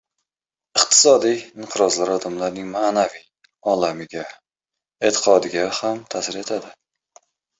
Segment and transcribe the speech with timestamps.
[0.83, 3.21] —Iqtisodiy inqirozlar odamlarning ma’naviy
[3.75, 4.25] olamiga,
[5.11, 6.73] e’tiqodiga ham ta’sir etadi.